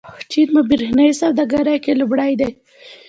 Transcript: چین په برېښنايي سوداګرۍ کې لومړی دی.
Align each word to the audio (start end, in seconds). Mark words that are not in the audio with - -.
چین 0.31 0.47
په 0.55 0.61
برېښنايي 0.69 1.13
سوداګرۍ 1.21 1.77
کې 1.83 1.91
لومړی 1.99 2.31
دی. 2.39 2.49